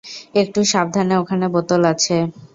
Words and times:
একটু 0.35 0.59
সাবধানে 0.71 1.15
ওখানে 1.17 1.45
বোতল 1.53 1.81
আছে। 1.93 2.15